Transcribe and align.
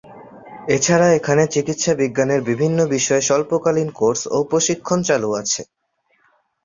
এছাড়া 0.67 1.07
এখানে 1.17 1.43
চিকিৎসাবিজ্ঞানের 1.47 2.41
বিভিন্ন 2.49 2.79
বিষয়ে 2.95 3.27
স্বল্পকালীন 3.27 3.89
কোর্স 3.99 4.21
ও 4.27 4.47
প্রশিক্ষন 4.49 4.99
চালু 5.09 5.29
আছে। 5.41 5.61